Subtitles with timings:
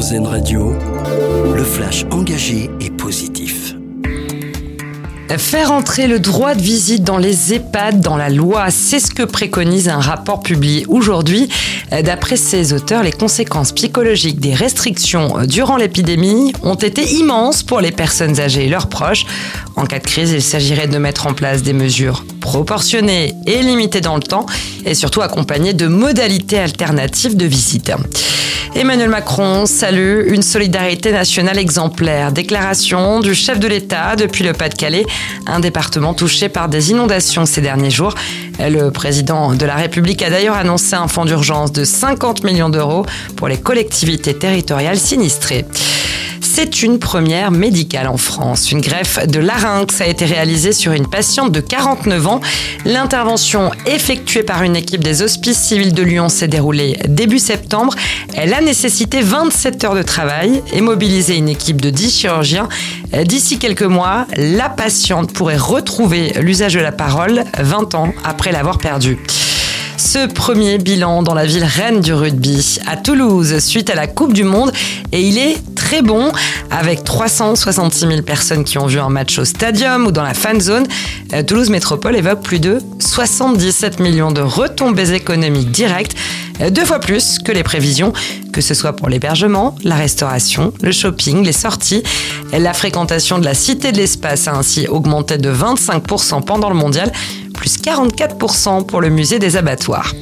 [0.00, 0.72] RZN Radio,
[1.54, 3.74] le flash engagé et positif.
[5.36, 9.22] Faire entrer le droit de visite dans les EHPAD dans la loi, c'est ce que
[9.22, 11.50] préconise un rapport publié aujourd'hui.
[11.90, 17.92] D'après ses auteurs, les conséquences psychologiques des restrictions durant l'épidémie ont été immenses pour les
[17.92, 19.26] personnes âgées et leurs proches.
[19.76, 24.00] En cas de crise, il s'agirait de mettre en place des mesures proportionnées et limitées
[24.00, 24.46] dans le temps
[24.84, 27.92] et surtout accompagnées de modalités alternatives de visite.
[28.74, 32.30] Emmanuel Macron salue une solidarité nationale exemplaire.
[32.30, 35.04] Déclaration du chef de l'État depuis le Pas-de-Calais,
[35.46, 38.14] un département touché par des inondations ces derniers jours.
[38.60, 43.04] Le président de la République a d'ailleurs annoncé un fonds d'urgence de 50 millions d'euros
[43.36, 45.64] pour les collectivités territoriales sinistrées.
[46.62, 48.70] C'est une première médicale en France.
[48.70, 52.42] Une greffe de larynx a été réalisée sur une patiente de 49 ans.
[52.84, 57.94] L'intervention effectuée par une équipe des hospices civils de Lyon s'est déroulée début septembre.
[58.34, 62.68] Elle a nécessité 27 heures de travail et mobilisé une équipe de 10 chirurgiens.
[63.24, 68.76] D'ici quelques mois, la patiente pourrait retrouver l'usage de la parole 20 ans après l'avoir
[68.76, 69.16] perdue.
[70.02, 74.32] Ce premier bilan dans la ville reine du rugby à Toulouse suite à la Coupe
[74.32, 74.72] du Monde
[75.12, 76.32] et il est très bon
[76.70, 80.58] avec 366 000 personnes qui ont vu un match au stadium ou dans la fan
[80.58, 80.86] zone.
[81.34, 86.16] Euh, Toulouse Métropole évoque plus de 77 millions de retombées économiques directes,
[86.62, 88.14] euh, deux fois plus que les prévisions,
[88.54, 92.02] que ce soit pour l'hébergement, la restauration, le shopping, les sorties.
[92.52, 97.12] La fréquentation de la Cité de l'Espace a ainsi augmenté de 25% pendant le mondial
[97.80, 100.12] 44% pour le musée des abattoirs.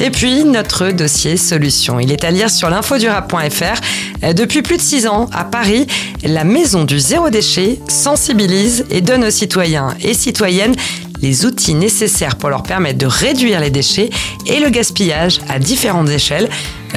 [0.00, 2.00] Et puis, notre dossier solution.
[2.00, 4.32] Il est à lire sur l'infodurable.fr.
[4.34, 5.86] Depuis plus de 6 ans, à Paris,
[6.24, 10.74] la Maison du Zéro Déchet sensibilise et donne aux citoyens et citoyennes
[11.20, 14.08] les outils nécessaires pour leur permettre de réduire les déchets
[14.46, 16.48] et le gaspillage à différentes échelles.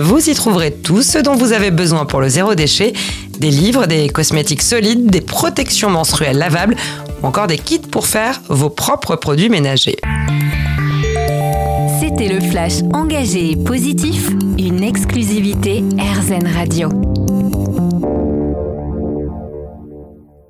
[0.00, 2.92] Vous y trouverez tout ce dont vous avez besoin pour le zéro déchet,
[3.38, 6.76] des livres, des cosmétiques solides, des protections menstruelles lavables
[7.22, 9.98] ou encore des kits pour faire vos propres produits ménagers.
[12.00, 16.88] C'était le flash engagé et positif, une exclusivité RZN Radio.